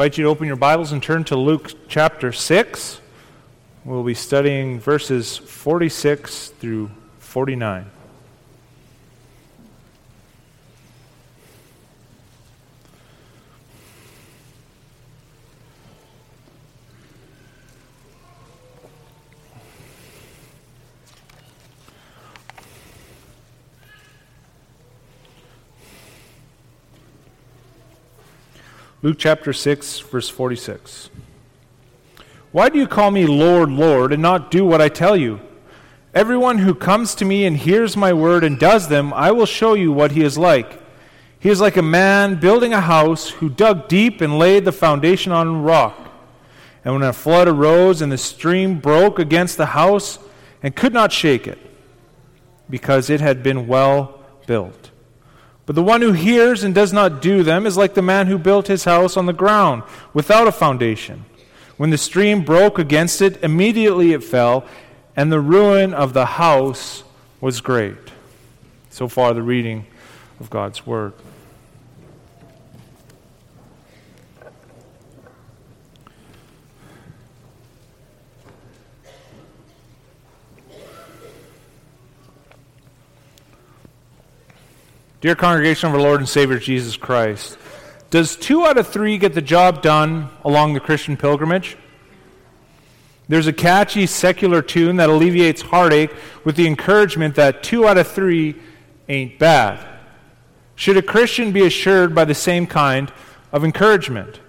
[0.00, 3.02] invite you to open your Bibles and turn to Luke chapter 6.
[3.84, 7.84] We'll be studying verses 46 through 49.
[29.02, 31.08] Luke chapter 6, verse 46.
[32.52, 35.40] Why do you call me Lord, Lord, and not do what I tell you?
[36.12, 39.72] Everyone who comes to me and hears my word and does them, I will show
[39.72, 40.82] you what he is like.
[41.38, 45.32] He is like a man building a house who dug deep and laid the foundation
[45.32, 46.10] on rock.
[46.84, 50.18] And when a flood arose and the stream broke against the house
[50.62, 51.58] and could not shake it,
[52.68, 54.89] because it had been well built.
[55.70, 58.38] But the one who hears and does not do them is like the man who
[58.38, 61.26] built his house on the ground without a foundation.
[61.76, 64.64] When the stream broke against it, immediately it fell,
[65.14, 67.04] and the ruin of the house
[67.40, 67.94] was great.
[68.90, 69.86] So far, the reading
[70.40, 71.12] of God's Word.
[85.20, 87.58] Dear congregation of our Lord and Savior Jesus Christ,
[88.08, 91.76] does two out of three get the job done along the Christian pilgrimage?
[93.28, 96.10] There's a catchy secular tune that alleviates heartache
[96.42, 98.56] with the encouragement that two out of three
[99.10, 99.86] ain't bad.
[100.74, 103.12] Should a Christian be assured by the same kind
[103.52, 104.40] of encouragement?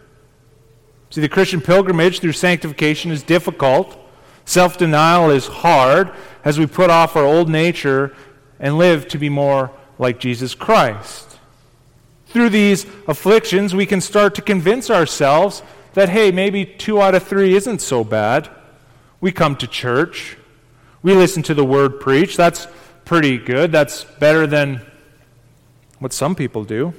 [1.10, 3.98] See, the Christian pilgrimage through sanctification is difficult.
[4.46, 6.14] Self denial is hard
[6.46, 8.16] as we put off our old nature
[8.58, 9.70] and live to be more
[10.02, 11.38] like Jesus Christ.
[12.26, 15.62] Through these afflictions, we can start to convince ourselves
[15.94, 18.50] that, hey, maybe two out of three isn't so bad.
[19.22, 20.38] We come to church,
[21.03, 22.36] we listen to the word preached.
[22.36, 22.68] That's
[23.06, 23.72] pretty good.
[23.72, 24.81] That's better than
[26.00, 26.94] what some people do.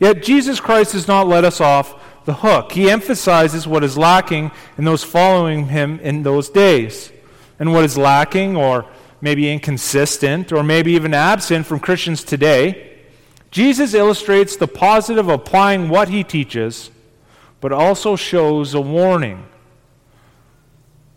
[0.00, 2.72] Yet Jesus Christ does not let us off the hook.
[2.72, 7.12] He emphasizes what is lacking in those following him in those days.
[7.58, 8.84] And what is lacking or
[9.26, 12.96] maybe inconsistent, or maybe even absent from Christians today,
[13.50, 16.92] Jesus illustrates the positive of applying what he teaches,
[17.60, 19.44] but also shows a warning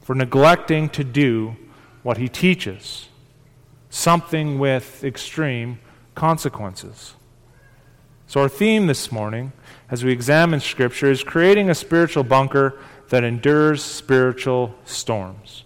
[0.01, 1.55] for neglecting to do
[2.01, 3.09] what he teaches,
[3.91, 5.77] something with extreme
[6.15, 7.13] consequences.
[8.25, 9.51] So, our theme this morning,
[9.91, 15.63] as we examine Scripture, is creating a spiritual bunker that endures spiritual storms.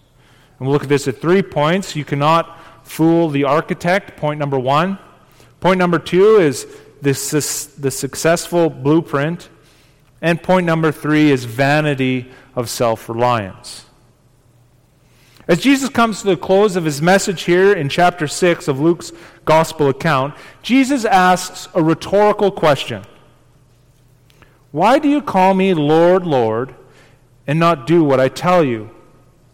[0.60, 1.96] And we'll look at this at three points.
[1.96, 5.00] You cannot fool the architect, point number one.
[5.60, 6.68] Point number two is
[7.02, 9.50] this, the successful blueprint.
[10.22, 13.86] And point number three is vanity of self reliance.
[15.48, 19.12] As Jesus comes to the close of his message here in chapter 6 of Luke's
[19.44, 23.04] gospel account, Jesus asks a rhetorical question
[24.72, 26.74] Why do you call me Lord, Lord,
[27.46, 28.90] and not do what I tell you?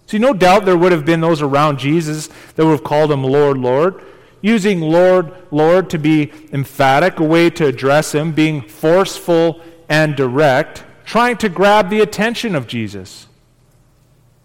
[0.09, 3.24] See, no doubt there would have been those around Jesus that would have called him
[3.24, 4.02] Lord, Lord.
[4.42, 10.84] Using Lord, Lord to be emphatic, a way to address him, being forceful and direct,
[11.06, 13.28] trying to grab the attention of Jesus.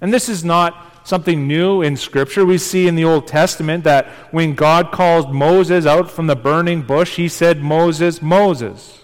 [0.02, 2.44] And this is not something new in Scripture.
[2.44, 6.82] We see in the Old Testament that when God called Moses out from the burning
[6.82, 9.00] bush, he said, Moses, Moses.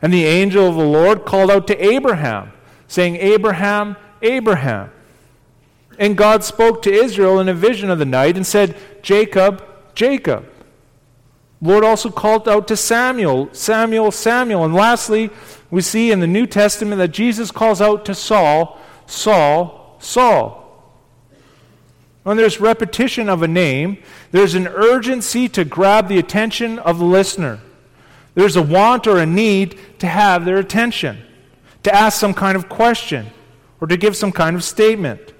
[0.00, 2.52] And the angel of the Lord called out to Abraham,
[2.86, 4.92] saying, Abraham, Abraham.
[6.00, 9.62] And God spoke to Israel in a vision of the night and said, Jacob,
[9.94, 10.50] Jacob.
[11.60, 14.64] Lord also called out to Samuel, Samuel, Samuel.
[14.64, 15.28] And lastly,
[15.70, 20.56] we see in the New Testament that Jesus calls out to Saul, Saul, Saul.
[22.22, 27.04] When there's repetition of a name, there's an urgency to grab the attention of the
[27.04, 27.60] listener.
[28.34, 31.18] There's a want or a need to have their attention,
[31.82, 33.26] to ask some kind of question,
[33.82, 35.34] or to give some kind of statement.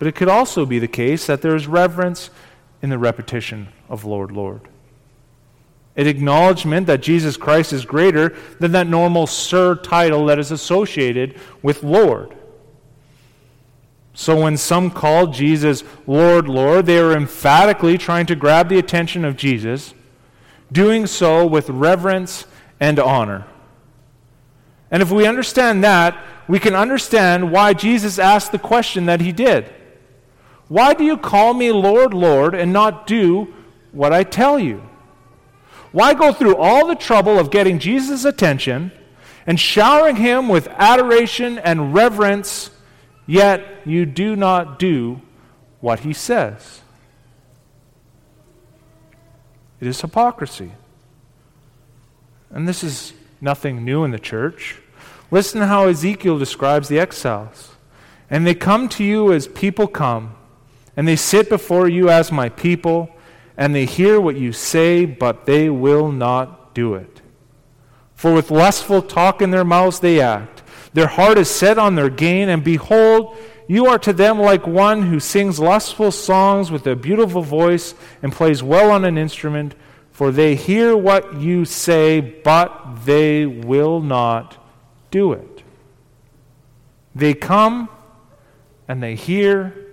[0.00, 2.30] But it could also be the case that there is reverence
[2.80, 4.62] in the repetition of Lord, Lord.
[5.94, 11.38] An acknowledgement that Jesus Christ is greater than that normal Sir title that is associated
[11.60, 12.34] with Lord.
[14.14, 19.26] So when some call Jesus Lord, Lord, they are emphatically trying to grab the attention
[19.26, 19.92] of Jesus,
[20.72, 22.46] doing so with reverence
[22.80, 23.46] and honor.
[24.90, 26.16] And if we understand that,
[26.48, 29.74] we can understand why Jesus asked the question that he did.
[30.70, 33.52] Why do you call me Lord, Lord, and not do
[33.90, 34.88] what I tell you?
[35.90, 38.92] Why go through all the trouble of getting Jesus' attention
[39.48, 42.70] and showering him with adoration and reverence,
[43.26, 45.20] yet you do not do
[45.80, 46.82] what he says.
[49.80, 50.70] It is hypocrisy.
[52.50, 54.78] And this is nothing new in the church.
[55.32, 57.72] Listen to how Ezekiel describes the exiles.
[58.30, 60.36] And they come to you as people come,
[61.00, 63.08] and they sit before you as my people,
[63.56, 67.22] and they hear what you say, but they will not do it.
[68.14, 70.62] For with lustful talk in their mouths they act.
[70.92, 73.34] Their heart is set on their gain, and behold,
[73.66, 78.30] you are to them like one who sings lustful songs with a beautiful voice and
[78.30, 79.74] plays well on an instrument,
[80.12, 84.62] for they hear what you say, but they will not
[85.10, 85.62] do it.
[87.14, 87.88] They come
[88.86, 89.89] and they hear,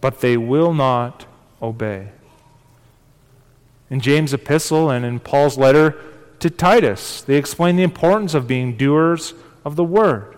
[0.00, 1.26] but they will not
[1.60, 2.08] obey.
[3.88, 5.96] In James' epistle and in Paul's letter
[6.38, 10.36] to Titus, they explain the importance of being doers of the word.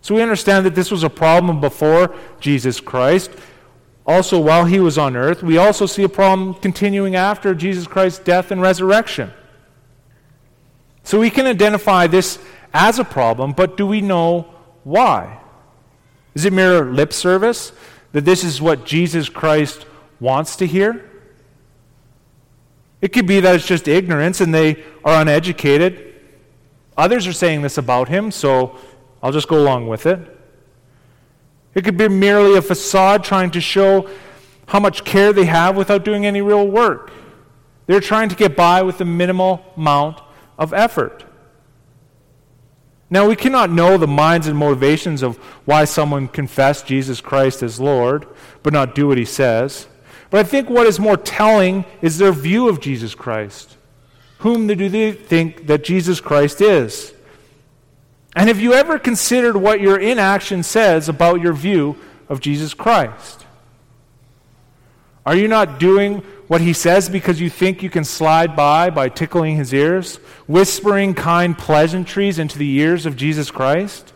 [0.00, 3.30] So we understand that this was a problem before Jesus Christ.
[4.06, 8.18] Also, while he was on earth, we also see a problem continuing after Jesus Christ's
[8.18, 9.32] death and resurrection.
[11.04, 12.38] So we can identify this
[12.72, 14.42] as a problem, but do we know
[14.82, 15.40] why?
[16.34, 17.72] Is it mere lip service
[18.14, 19.86] that this is what Jesus Christ
[20.20, 21.04] wants to hear?
[23.02, 26.14] It could be that it's just ignorance and they are uneducated.
[26.96, 28.76] Others are saying this about him, so
[29.20, 30.20] I'll just go along with it.
[31.74, 34.08] It could be merely a facade trying to show
[34.68, 37.10] how much care they have without doing any real work.
[37.86, 40.20] They're trying to get by with a minimal amount
[40.56, 41.24] of effort.
[43.10, 45.36] Now, we cannot know the minds and motivations of
[45.66, 48.26] why someone confessed Jesus Christ as Lord,
[48.62, 49.86] but not do what he says.
[50.30, 53.76] But I think what is more telling is their view of Jesus Christ.
[54.38, 57.14] Whom do they think that Jesus Christ is?
[58.34, 61.96] And have you ever considered what your inaction says about your view
[62.28, 63.46] of Jesus Christ?
[65.24, 69.08] Are you not doing what he says because you think you can slide by by
[69.08, 74.12] tickling his ears, whispering kind pleasantries into the ears of Jesus Christ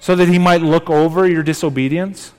[0.00, 2.32] so that he might look over your disobedience?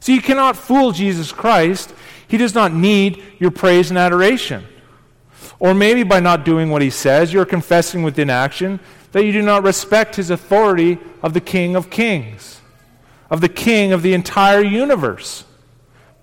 [0.00, 1.92] So you cannot fool Jesus Christ.
[2.28, 4.64] He does not need your praise and adoration.
[5.58, 8.80] Or maybe by not doing what he says, you're confessing with inaction
[9.12, 12.60] that you do not respect his authority of the King of Kings,
[13.30, 15.44] of the King of the entire universe.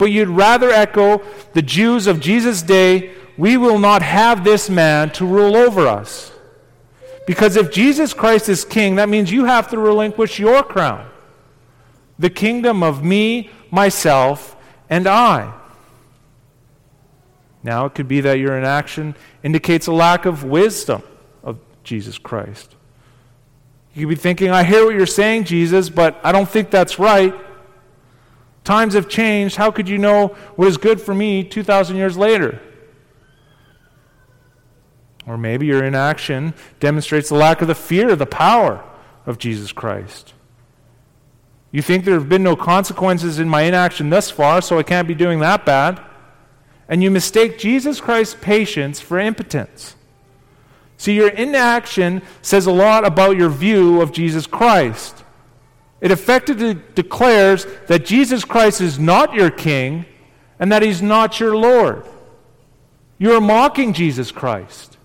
[0.02, 1.22] But you'd rather echo
[1.54, 6.32] the Jews of Jesus' day we will not have this man to rule over us.
[7.28, 11.08] Because if Jesus Christ is king, that means you have to relinquish your crown,
[12.18, 14.56] the kingdom of me, myself,
[14.90, 15.54] and I.
[17.62, 19.14] Now, it could be that your inaction
[19.44, 21.04] indicates a lack of wisdom
[21.44, 22.76] of Jesus Christ.
[23.94, 26.98] You could be thinking, I hear what you're saying, Jesus, but I don't think that's
[26.98, 27.36] right.
[28.64, 29.56] Times have changed.
[29.56, 32.62] How could you know what is good for me 2,000 years later?
[35.26, 38.84] Or maybe your inaction demonstrates the lack of the fear, the power
[39.26, 40.34] of Jesus Christ.
[41.72, 45.08] You think there have been no consequences in my inaction thus far, so I can't
[45.08, 46.02] be doing that bad.
[46.90, 49.96] And you mistake Jesus Christ's patience for impotence.
[50.98, 55.21] See, your inaction says a lot about your view of Jesus Christ.
[56.02, 60.06] It effectively declares that Jesus Christ is not your king
[60.60, 62.06] and that he's not your Lord.
[63.20, 64.98] You're mocking Jesus Christ.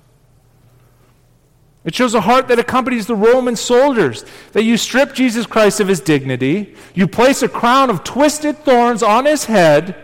[1.84, 5.86] It shows a heart that accompanies the Roman soldiers, that you strip Jesus Christ of
[5.86, 9.94] his dignity, you place a crown of twisted thorns on his head,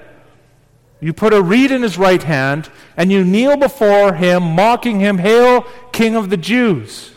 [1.00, 5.18] you put a reed in his right hand, and you kneel before him, mocking him,
[5.18, 7.10] Hail, King of the Jews.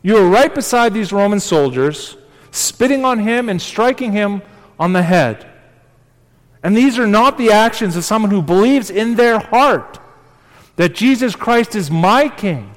[0.00, 2.16] You are right beside these Roman soldiers,
[2.56, 4.42] spitting on him and striking him
[4.78, 5.46] on the head.
[6.62, 9.98] And these are not the actions of someone who believes in their heart
[10.76, 12.70] that Jesus Christ is my King,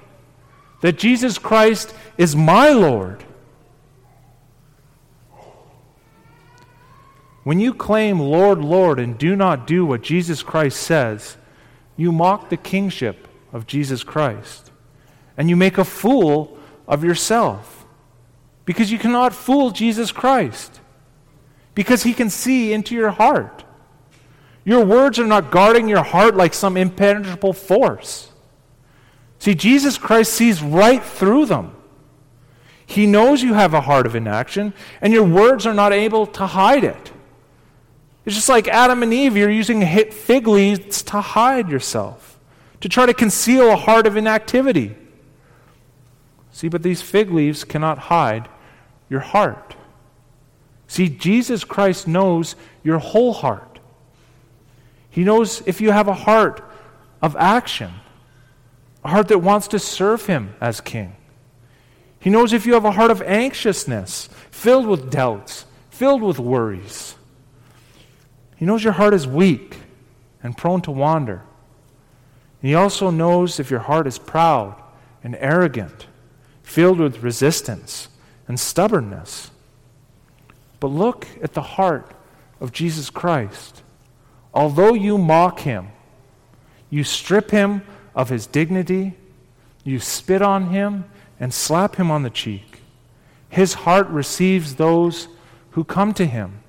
[0.82, 3.24] that Jesus Christ is my Lord.
[7.44, 11.38] When you claim, Lord, Lord, and do not do what Jesus Christ says,
[11.98, 14.72] you mock the kingship of Jesus Christ.
[15.36, 16.58] And you make a fool
[16.88, 17.79] of yourself.
[18.70, 20.80] Because you cannot fool Jesus Christ.
[21.74, 23.64] Because he can see into your heart.
[24.64, 28.32] Your words are not guarding your heart like some impenetrable force.
[29.40, 31.76] See, Jesus Christ sees right through them.
[32.86, 36.46] He knows you have a heart of inaction, and your words are not able to
[36.46, 37.12] hide it.
[38.24, 42.40] It's just like Adam and Eve, you're using fig leaves to hide yourself,
[42.82, 44.96] to try to conceal a heart of inactivity.
[46.52, 48.48] See, but these fig leaves cannot hide
[49.10, 49.76] your heart.
[50.88, 53.80] See, Jesus Christ knows your whole heart.
[55.10, 56.64] He knows if you have a heart
[57.22, 57.92] of action,
[59.04, 61.16] a heart that wants to serve Him as King.
[62.20, 67.16] He knows if you have a heart of anxiousness, filled with doubts, filled with worries.
[68.58, 69.78] He knows your heart is weak
[70.44, 71.44] and prone to wander.
[72.62, 74.76] He also knows if your heart is proud
[75.24, 76.08] and arrogant,
[76.62, 78.10] filled with resistance
[78.50, 79.52] and stubbornness.
[80.82, 82.12] But look at the heart
[82.60, 83.84] of Jesus Christ.
[84.54, 85.90] Although you mock him,
[86.90, 87.84] you strip him
[88.16, 89.14] of his dignity,
[89.84, 91.06] you spit on him,
[91.40, 92.82] and slap him on the cheek.
[93.48, 95.28] His heart receives those
[95.72, 96.60] who come to him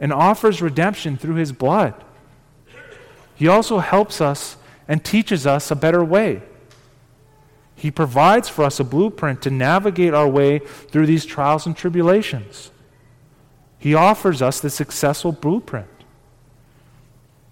[0.00, 1.94] and offers redemption through his blood.
[3.34, 4.56] He also helps us
[4.88, 6.42] and teaches us a better way.
[7.80, 12.70] He provides for us a blueprint to navigate our way through these trials and tribulations.
[13.78, 15.88] He offers us the successful blueprint.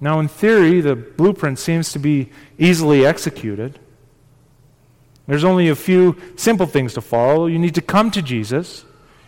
[0.02, 3.78] Now, in theory, the blueprint seems to be easily executed.
[5.26, 7.47] There's only a few simple things to follow.
[7.47, 8.85] You need to come to Jesus,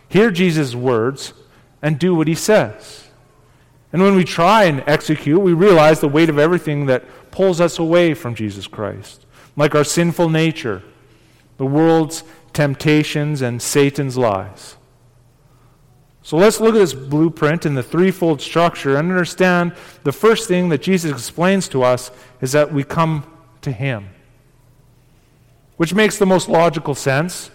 [0.07, 1.33] hear Jesus' words,
[1.81, 3.07] and do what he says.
[3.91, 7.79] And when we try and execute, we realize the weight of everything that pulls us
[7.79, 9.25] away from Jesus Christ,
[9.61, 10.81] like our sinful nature,
[11.57, 14.75] the world's temptations, and Satan's lies.
[16.23, 20.69] So let's look at this blueprint in the threefold structure and understand the first thing
[20.69, 22.09] that Jesus explains to us
[22.41, 23.23] is that we come
[23.61, 24.09] to Him,
[25.77, 27.51] which makes the most logical sense.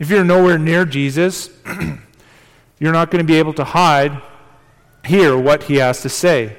[0.00, 1.48] If you're nowhere near Jesus,
[2.80, 4.20] you're not going to be able to hide,
[5.04, 6.56] hear what He has to say.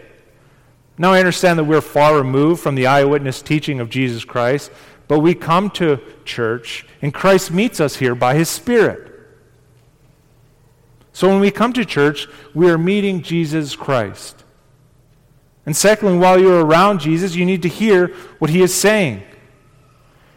[0.97, 4.71] Now, I understand that we're far removed from the eyewitness teaching of Jesus Christ,
[5.07, 9.11] but we come to church, and Christ meets us here by His Spirit.
[11.15, 14.43] So when we come to church, we are meeting Jesus Christ.
[15.65, 19.23] And secondly, while you're around Jesus, you need to hear what he is saying.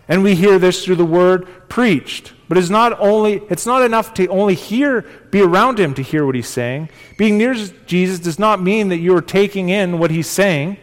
[0.06, 2.32] And we hear this through the word preached.
[2.48, 6.24] But it's not only it's not enough to only hear, be around him to hear
[6.24, 6.88] what he's saying.
[7.18, 7.54] Being near
[7.86, 10.78] Jesus does not mean that you are taking in what he's saying.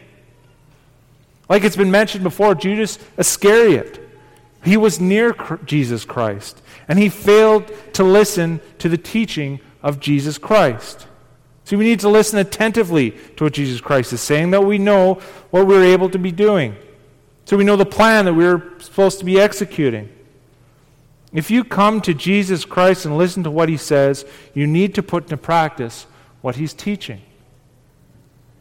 [1.48, 4.02] Like it's been mentioned before, Judas Iscariot.
[4.64, 10.38] He was near Jesus Christ, and he failed to listen to the teaching of Jesus
[10.38, 11.06] Christ.
[11.64, 15.14] See, we need to listen attentively to what Jesus Christ is saying, that we know
[15.50, 16.76] what we're able to be doing.
[17.44, 20.08] So we know the plan that we're supposed to be executing.
[21.36, 24.24] If you come to Jesus Christ and listen to what he says,
[24.54, 26.06] you need to put into practice
[26.40, 27.20] what he's teaching.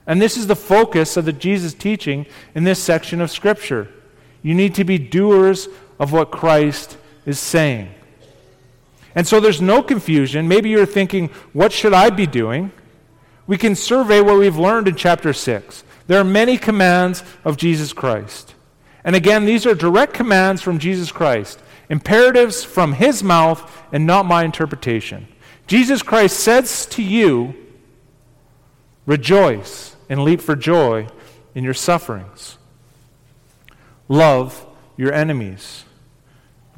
[0.05, 3.87] And this is the focus of the Jesus teaching in this section of Scripture.
[4.43, 7.95] You need to be doers of what Christ is saying.
[9.15, 10.49] And so there's no confusion.
[10.49, 12.73] Maybe you're thinking, what should I be doing?
[13.47, 15.85] We can survey what we've learned in chapter 6.
[16.07, 18.53] There are many commands of Jesus Christ.
[19.05, 24.25] And again, these are direct commands from Jesus Christ, imperatives from his mouth and not
[24.25, 25.27] my interpretation.
[25.67, 27.55] Jesus Christ says to you,
[29.05, 31.07] rejoice and leap for joy
[31.53, 32.57] in your sufferings.
[34.07, 34.65] Love
[34.97, 35.85] your enemies.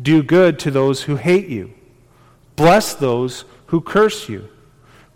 [0.01, 1.73] Do good to those who hate you.
[2.55, 4.49] Bless those who curse you.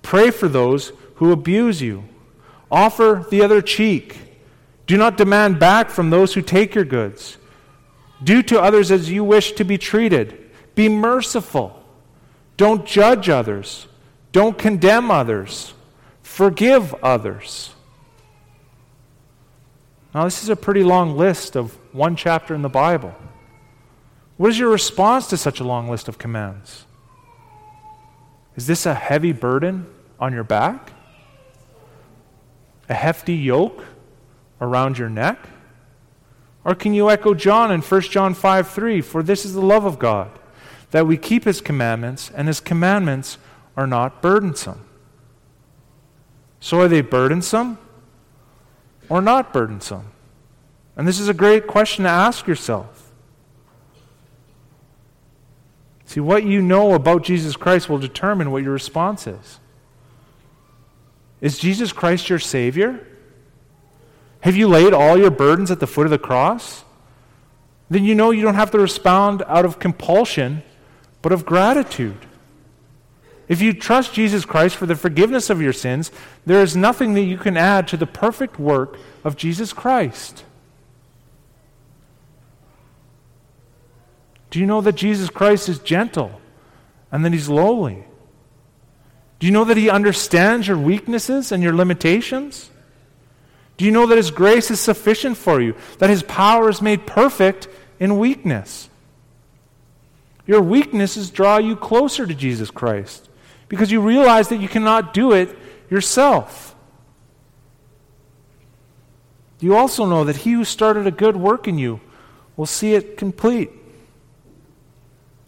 [0.02, 2.04] Pray for those who abuse you.
[2.70, 4.18] Offer the other cheek.
[4.88, 7.38] Do not demand back from those who take your goods.
[8.24, 10.52] Do to others as you wish to be treated.
[10.76, 11.84] Be merciful.
[12.58, 13.88] Don't judge others.
[14.32, 15.74] Don't condemn others.
[16.22, 17.72] Forgive others.
[20.14, 23.16] Now, this is a pretty long list of one chapter in the Bible.
[24.38, 26.86] What is your response to such a long list of commands?
[28.56, 29.86] Is this a heavy burden
[30.20, 30.92] on your back?
[32.90, 33.84] A hefty yoke
[34.60, 35.40] around your neck?
[36.64, 39.02] Or can you echo John in 1 John 5 3?
[39.02, 40.30] For this is the love of God,
[40.92, 43.38] that we keep his commandments, and his commandments
[43.76, 44.86] are not burdensome.
[46.60, 47.80] So are they burdensome
[49.10, 50.12] or not burdensome?
[50.96, 53.12] And this is a great question to ask yourself.
[56.06, 59.60] See, what you know about Jesus Christ will determine what your response is.
[61.40, 63.08] Is Jesus Christ your Savior?
[64.42, 66.84] Have you laid all your burdens at the foot of the cross?
[67.90, 70.64] Then you know you don't have to respond out of compulsion,
[71.22, 72.26] but of gratitude.
[73.48, 76.10] If you trust Jesus Christ for the forgiveness of your sins,
[76.46, 80.46] there is nothing that you can add to the perfect work of Jesus Christ.
[84.50, 86.42] Do you know that Jesus Christ is gentle
[87.12, 88.06] and that he's lowly?
[89.40, 92.71] Do you know that he understands your weaknesses and your limitations?
[93.82, 97.08] Do you know that his grace is sufficient for you, that his power is made
[97.08, 97.68] perfect
[98.00, 98.92] in weakness?
[100.46, 103.28] Your weaknesses draw you closer to Jesus Christ
[103.70, 105.58] because you realize that you cannot do it
[105.90, 106.76] yourself.
[109.60, 112.02] You also know that he who started a good work in you
[112.56, 113.72] will see it complete.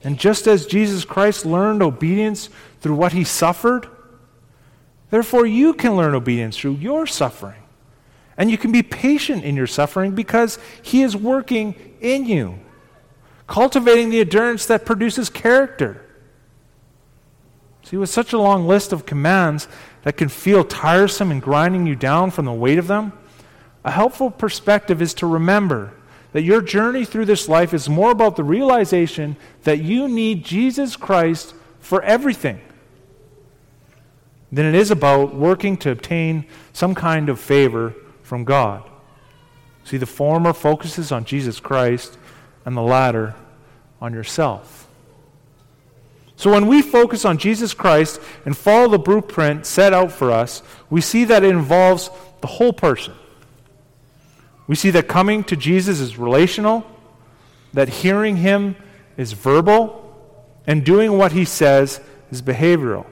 [0.03, 2.49] And just as Jesus Christ learned obedience
[2.81, 3.87] through what he suffered,
[5.11, 7.62] therefore you can learn obedience through your suffering.
[8.37, 12.59] And you can be patient in your suffering because he is working in you,
[13.47, 16.03] cultivating the endurance that produces character.
[17.83, 19.67] See, with such a long list of commands
[20.03, 23.13] that can feel tiresome and grinding you down from the weight of them,
[23.83, 25.93] a helpful perspective is to remember
[26.31, 30.95] that your journey through this life is more about the realization that you need Jesus
[30.95, 32.59] Christ for everything
[34.51, 38.89] than it is about working to obtain some kind of favor from God.
[39.83, 42.17] See, the former focuses on Jesus Christ,
[42.65, 43.35] and the latter
[44.01, 44.87] on yourself.
[46.35, 50.63] So when we focus on Jesus Christ and follow the blueprint set out for us,
[50.89, 52.09] we see that it involves
[52.41, 53.13] the whole person.
[54.67, 56.85] We see that coming to Jesus is relational,
[57.73, 58.75] that hearing him
[59.17, 59.99] is verbal,
[60.65, 61.99] and doing what he says
[62.31, 63.05] is behavioral.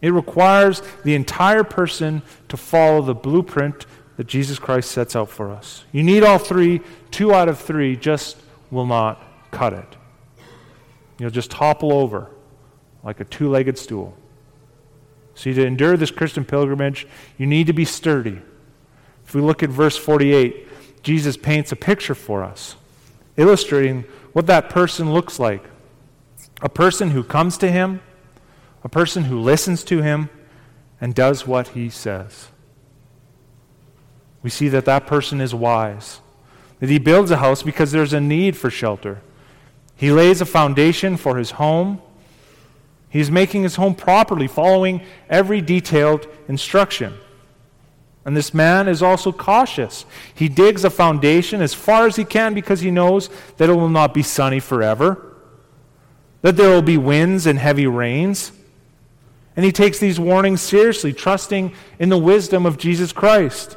[0.00, 3.86] It requires the entire person to follow the blueprint
[4.16, 5.84] that Jesus Christ sets out for us.
[5.92, 6.80] You need all three.
[7.10, 8.36] Two out of three just
[8.70, 9.96] will not cut it.
[11.18, 12.30] You'll just topple over
[13.02, 14.16] like a two legged stool.
[15.34, 18.40] See, to endure this Christian pilgrimage, you need to be sturdy.
[19.24, 20.66] If we look at verse 48,
[21.02, 22.74] Jesus paints a picture for us,
[23.36, 25.64] illustrating what that person looks like
[26.60, 28.00] a person who comes to him,
[28.88, 30.30] a person who listens to him,
[30.98, 32.48] and does what he says.
[34.42, 36.22] We see that that person is wise,
[36.80, 39.20] that he builds a house because there's a need for shelter.
[39.94, 42.00] He lays a foundation for his home.
[43.10, 47.12] He's making his home properly, following every detailed instruction.
[48.24, 50.06] And this man is also cautious.
[50.34, 53.90] He digs a foundation as far as he can because he knows that it will
[53.90, 55.36] not be sunny forever,
[56.40, 58.52] that there will be winds and heavy rains.
[59.58, 63.76] And he takes these warnings seriously, trusting in the wisdom of Jesus Christ.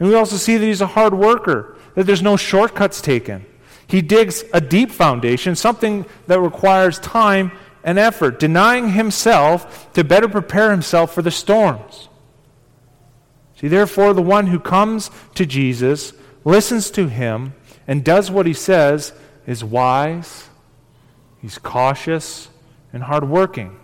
[0.00, 3.46] And we also see that he's a hard worker, that there's no shortcuts taken.
[3.86, 7.52] He digs a deep foundation, something that requires time
[7.84, 12.08] and effort, denying himself to better prepare himself for the storms.
[13.60, 16.12] See, therefore, the one who comes to Jesus,
[16.44, 17.54] listens to him,
[17.86, 19.12] and does what he says
[19.46, 20.48] is wise,
[21.40, 22.48] he's cautious,
[22.92, 23.78] and hardworking,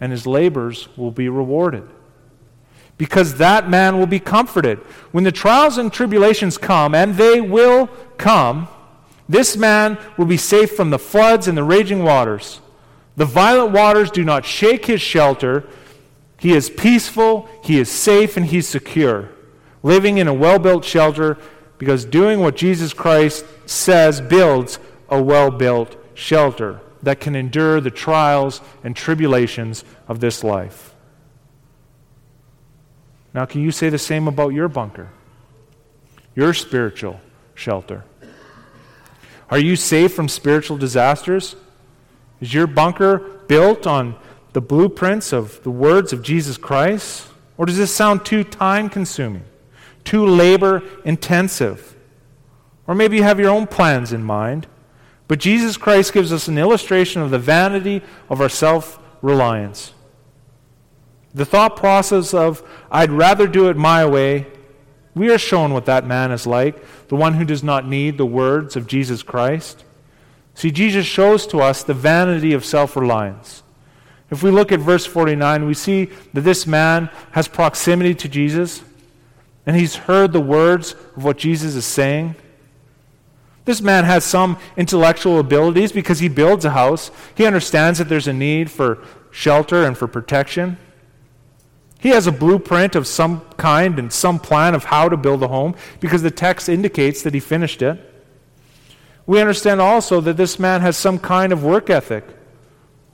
[0.00, 1.88] and his labors will be rewarded.
[2.96, 4.78] Because that man will be comforted.
[5.10, 8.68] When the trials and tribulations come, and they will come,
[9.28, 12.60] this man will be safe from the floods and the raging waters.
[13.16, 15.68] The violent waters do not shake his shelter
[16.44, 19.30] he is peaceful, he is safe, and he's secure,
[19.82, 21.38] living in a well built shelter
[21.78, 24.78] because doing what Jesus Christ says builds
[25.08, 30.94] a well built shelter that can endure the trials and tribulations of this life.
[33.32, 35.10] Now, can you say the same about your bunker,
[36.34, 37.20] your spiritual
[37.54, 38.04] shelter?
[39.50, 41.56] Are you safe from spiritual disasters?
[42.40, 44.16] Is your bunker built on
[44.52, 47.28] the blueprints of the words of Jesus Christ?
[47.56, 49.44] Or does this sound too time consuming,
[50.04, 51.96] too labor intensive?
[52.86, 54.66] Or maybe you have your own plans in mind.
[55.26, 59.92] But Jesus Christ gives us an illustration of the vanity of our self reliance.
[61.34, 64.46] The thought process of, I'd rather do it my way,
[65.14, 68.26] we are shown what that man is like, the one who does not need the
[68.26, 69.84] words of Jesus Christ.
[70.54, 73.62] See, Jesus shows to us the vanity of self reliance.
[74.30, 78.82] If we look at verse 49, we see that this man has proximity to Jesus
[79.66, 82.34] and he's heard the words of what Jesus is saying.
[83.64, 87.10] This man has some intellectual abilities because he builds a house.
[87.34, 90.76] He understands that there's a need for shelter and for protection.
[91.98, 95.48] He has a blueprint of some kind and some plan of how to build a
[95.48, 97.98] home because the text indicates that he finished it.
[99.26, 102.24] We understand also that this man has some kind of work ethic.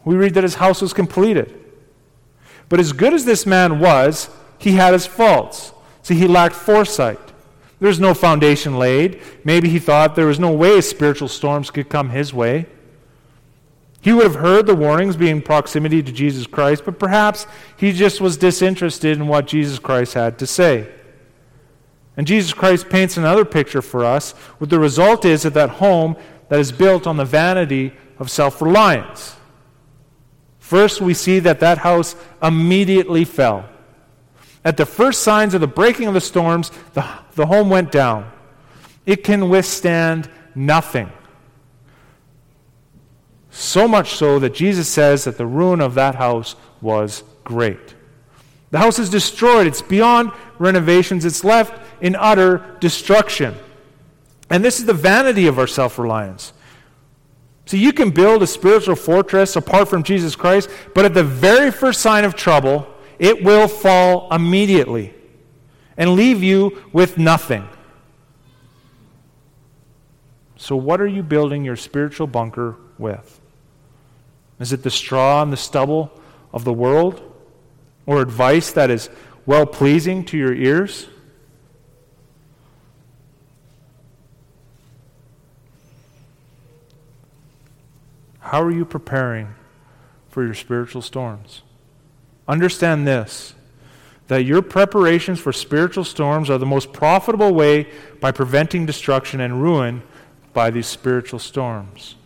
[0.05, 1.57] We read that his house was completed.
[2.69, 5.73] But as good as this man was, he had his faults.
[6.03, 7.21] See, he lacked foresight.
[7.81, 9.21] There's no foundation laid.
[9.43, 12.67] Maybe he thought there was no way spiritual storms could come his way.
[14.03, 18.21] He would have heard the warnings being proximity to Jesus Christ, but perhaps he just
[18.21, 20.89] was disinterested in what Jesus Christ had to say.
[22.17, 26.17] And Jesus Christ paints another picture for us, what the result is of that home
[26.49, 29.37] that is built on the vanity of self reliance.
[30.59, 33.69] First, we see that that house immediately fell.
[34.65, 38.31] At the first signs of the breaking of the storms, the, the home went down.
[39.07, 41.11] It can withstand nothing.
[43.51, 47.95] So much so that Jesus says that the ruin of that house was great.
[48.71, 49.67] The house is destroyed.
[49.67, 51.25] It's beyond renovations.
[51.25, 53.57] It's left in utter destruction.
[54.49, 56.53] And this is the vanity of our self reliance.
[57.67, 61.71] See, you can build a spiritual fortress apart from Jesus Christ, but at the very
[61.71, 62.87] first sign of trouble,
[63.21, 65.15] it will fall immediately
[65.99, 67.69] and leave you with nothing.
[70.57, 73.41] So, what are you building your spiritual bunker with?
[74.59, 76.11] Is it the straw and the stubble
[76.53, 77.23] of the world?
[78.07, 79.11] Or advice that is
[79.45, 81.07] well pleasing to your ears?
[88.39, 89.55] How are you preparing
[90.31, 91.63] for your spiritual storms?
[92.51, 93.55] Understand this
[94.27, 97.89] that your preparations for spiritual storms are the most profitable way
[98.21, 100.03] by preventing destruction and ruin
[100.53, 102.17] by these spiritual storms.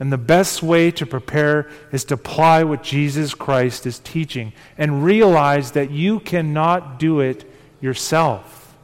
[0.00, 5.04] And the best way to prepare is to apply what Jesus Christ is teaching and
[5.04, 7.44] realize that you cannot do it
[7.80, 8.76] yourself.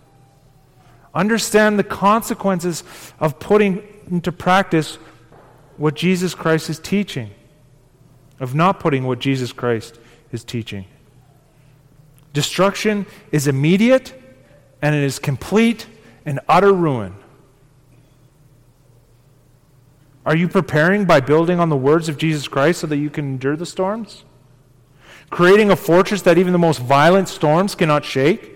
[1.14, 2.84] Understand the consequences
[3.18, 4.96] of putting into practice
[5.76, 7.30] what Jesus Christ is teaching
[8.40, 9.98] of not putting what Jesus Christ
[10.32, 10.84] is teaching.
[12.32, 14.14] Destruction is immediate
[14.80, 15.86] and it is complete
[16.24, 17.14] and utter ruin.
[20.24, 23.24] Are you preparing by building on the words of Jesus Christ so that you can
[23.24, 24.24] endure the storms?
[25.30, 28.52] Creating a fortress that even the most violent storms cannot shake?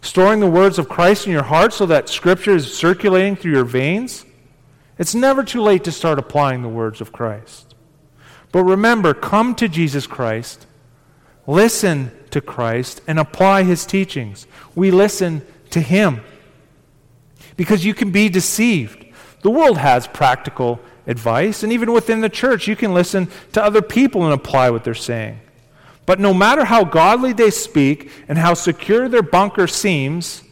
[0.00, 3.64] Storing the words of Christ in your heart so that Scripture is circulating through your
[3.64, 4.24] veins?
[4.98, 7.67] It's never too late to start applying the words of Christ.
[8.52, 10.66] But remember, come to Jesus Christ,
[11.46, 14.46] listen to Christ, and apply his teachings.
[14.74, 16.20] We listen to him.
[17.56, 19.06] Because you can be deceived.
[19.42, 23.82] The world has practical advice, and even within the church, you can listen to other
[23.82, 25.40] people and apply what they're saying.
[26.06, 30.42] But no matter how godly they speak and how secure their bunker seems,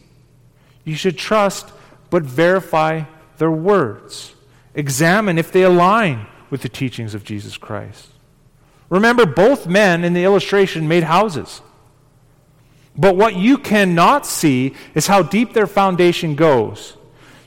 [0.84, 1.72] you should trust
[2.10, 3.04] but verify
[3.38, 4.34] their words.
[4.74, 8.08] Examine if they align with the teachings of Jesus Christ.
[8.88, 11.60] Remember, both men in the illustration made houses.
[12.96, 16.96] But what you cannot see is how deep their foundation goes.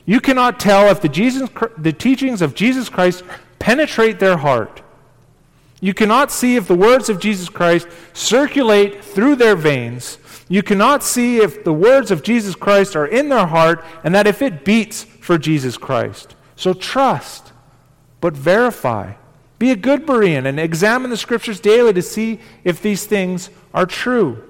[0.04, 3.24] You cannot tell if the, Jesus, the teachings of Jesus Christ
[3.58, 4.82] penetrate their heart.
[5.80, 10.18] You cannot see if the words of Jesus Christ circulate through their veins.
[10.48, 14.26] You cannot see if the words of Jesus Christ are in their heart and that
[14.26, 16.34] if it beats for Jesus Christ.
[16.56, 17.52] So trust
[18.20, 19.14] but verify.
[19.58, 23.86] Be a good Berean and examine the scriptures daily to see if these things are
[23.86, 24.42] true.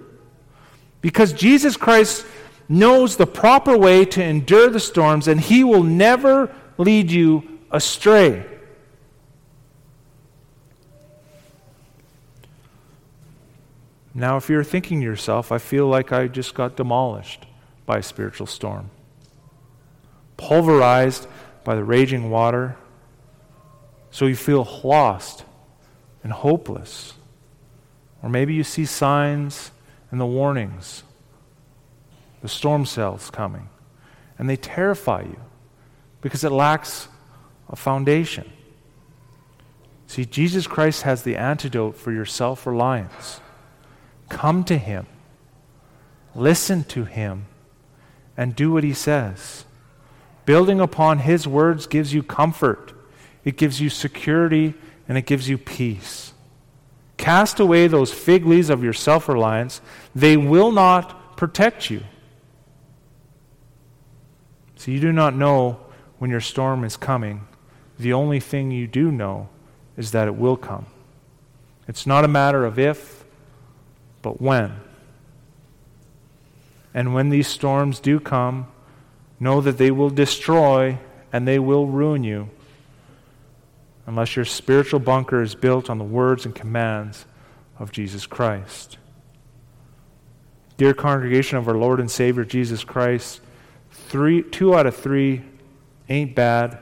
[1.01, 2.25] Because Jesus Christ
[2.69, 8.45] knows the proper way to endure the storms, and he will never lead you astray.
[14.15, 17.47] Now, if you're thinking to yourself, I feel like I just got demolished
[17.87, 18.91] by a spiritual storm,
[20.37, 21.27] pulverized
[21.65, 22.77] by the raging water,
[24.11, 25.45] so you feel lost
[26.23, 27.15] and hopeless.
[28.23, 29.71] Or maybe you see signs
[30.11, 31.05] and the warnings,
[32.43, 33.69] the storm cells coming,
[34.39, 35.41] and they terrify you
[36.21, 37.09] because it lacks
[37.69, 38.51] a foundation.
[40.07, 43.41] See, Jesus Christ has the antidote for your self reliance.
[44.29, 45.07] Come to Him,
[46.35, 47.47] listen to Him,
[48.37, 49.65] and do what He says.
[50.45, 52.93] Building upon His words gives you comfort
[53.45, 54.75] it gives you security
[55.09, 56.33] and it gives you peace.
[57.17, 59.81] Cast away those fig leaves of your self reliance,
[60.15, 62.03] they will not protect you.
[64.77, 65.81] So you do not know
[66.19, 67.47] when your storm is coming.
[67.99, 69.49] The only thing you do know
[69.97, 70.87] is that it will come.
[71.87, 73.25] It's not a matter of if,
[74.23, 74.75] but when.
[76.95, 78.69] And when these storms do come,
[79.39, 80.99] know that they will destroy
[81.33, 82.49] and they will ruin you
[84.11, 87.27] unless your spiritual bunker is built on the words and commands
[87.79, 88.99] of Jesus Christ.
[90.77, 93.41] Dear congregation of our Lord and Savior Jesus Christ,
[93.93, 95.43] three, two out of three
[96.09, 96.81] ain't bad.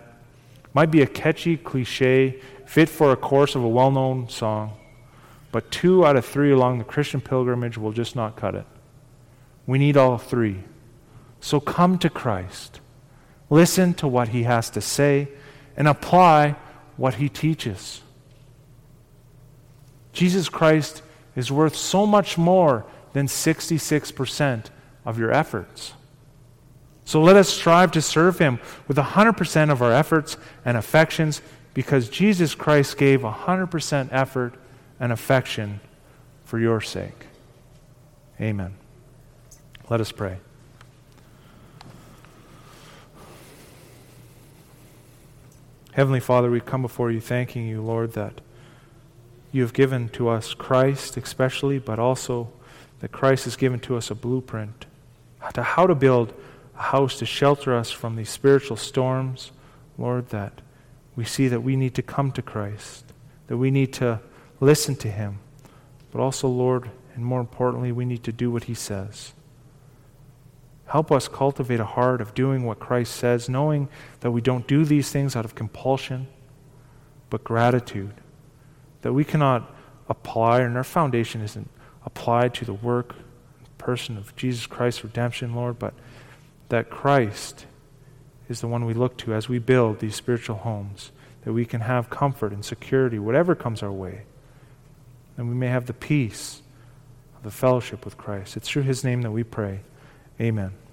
[0.73, 4.79] Might be a catchy cliche, fit for a chorus of a well known song,
[5.53, 8.67] but two out of three along the Christian pilgrimage will just not cut it.
[9.67, 10.65] We need all three.
[11.41, 12.81] So come to Christ,
[13.51, 15.29] listen to what he has to say,
[15.77, 16.57] and apply
[16.99, 18.03] what he teaches.
[20.13, 21.03] Jesus Christ
[21.35, 22.85] is worth so much more
[23.15, 24.67] than 66%
[25.07, 25.95] of your efforts.
[27.05, 31.41] So let us strive to serve Him with 100% of our efforts and affections
[31.73, 34.55] because Jesus Christ gave 100% effort
[35.01, 35.81] and affection
[36.45, 37.27] for your sake.
[38.41, 38.75] Amen.
[39.89, 40.39] Let us pray.
[45.93, 48.41] Heavenly Father, we come before you thanking you, Lord, that
[49.51, 52.53] you have given to us Christ, especially, but also
[53.01, 54.87] that Christ has given to us a blueprint
[55.55, 56.35] to how to build
[56.77, 59.53] a house to shelter us from these spiritual storms,
[59.97, 60.61] Lord, that
[61.17, 63.05] we see that we need to come to Christ,
[63.47, 64.21] that we need to
[64.61, 65.39] listen to Him,
[66.13, 69.33] but also, Lord, and more importantly, we need to do what He says.
[70.89, 73.89] Help us cultivate a heart of doing what Christ says, knowing
[74.21, 76.29] that we don't do these things out of compulsion,
[77.29, 78.15] but gratitude.
[79.03, 79.71] That we cannot
[80.09, 81.69] apply, and our foundation isn't
[82.07, 83.15] applied to the work,
[83.59, 85.93] and person of Jesus Christ's redemption, Lord, but
[86.71, 87.67] that Christ
[88.49, 91.13] is the one we look to as we build these spiritual homes,
[91.45, 94.23] that we can have comfort and security, whatever comes our way.
[95.37, 96.63] And we may have the peace
[97.37, 98.57] of the fellowship with Christ.
[98.57, 99.81] It's through his name that we pray.
[100.41, 100.88] Amen.